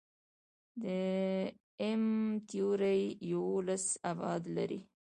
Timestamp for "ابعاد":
4.11-4.43